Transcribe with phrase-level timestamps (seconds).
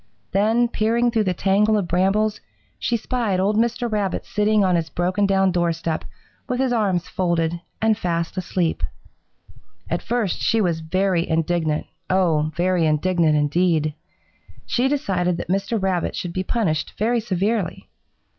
[0.31, 2.41] Then, peering through the tangle of brambles,
[2.79, 3.87] she spied old Mr.
[3.87, 6.03] Rabbit sitting on his broken down doorstep
[6.49, 8.81] with his arms folded and fast asleep.
[9.91, 13.93] "At first she was very indignant, oh, very indignant, indeed!
[14.65, 15.79] She decided that Mr.
[15.79, 17.87] Rabbit should be punished very severely.